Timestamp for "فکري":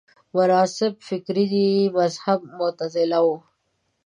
1.07-1.65